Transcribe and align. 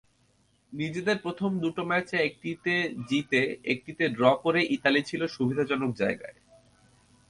নিজেদের 0.73 1.17
প্রথম 1.17 1.51
দুটো 1.59 1.81
ম্যাচে 1.85 2.17
একটিতে 2.19 2.73
জিতে, 3.09 3.41
একটিতে 3.65 4.03
ড্র 4.09 4.25
করে 4.43 4.59
ইতালি 4.75 5.01
ছিল 5.03 5.21
সুবিধাজনক 5.27 5.91
জায়গায়। 5.95 6.37